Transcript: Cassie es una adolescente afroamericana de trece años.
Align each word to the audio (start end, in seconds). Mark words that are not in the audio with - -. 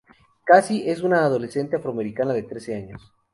Cassie 0.45 0.89
es 0.89 1.03
una 1.03 1.19
adolescente 1.23 1.75
afroamericana 1.75 2.33
de 2.33 2.41
trece 2.41 2.73
años. 2.73 3.13